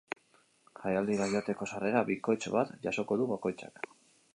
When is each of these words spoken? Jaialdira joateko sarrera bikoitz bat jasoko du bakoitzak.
Jaialdira 0.79 1.27
joateko 1.35 1.69
sarrera 1.73 2.03
bikoitz 2.11 2.43
bat 2.59 2.77
jasoko 2.89 3.21
du 3.23 3.33
bakoitzak. 3.35 3.89